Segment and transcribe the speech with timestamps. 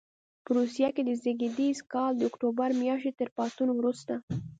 [0.43, 4.13] په روسیې کې د زېږدیز کال د اکتوبر میاشتې تر پاڅون وروسته.